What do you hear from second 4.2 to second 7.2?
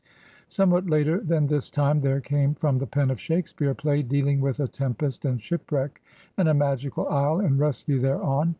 with a tem pest and shipwreck and a magical